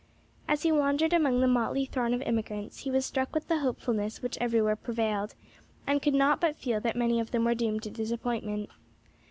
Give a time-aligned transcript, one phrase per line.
[0.47, 4.19] As he wandered among the motley throng of emigrants, he was struck with the hopefulness
[4.23, 5.35] which everywhere prevailed,
[5.85, 8.71] and could not but feel that many of them were doomed to disappointment.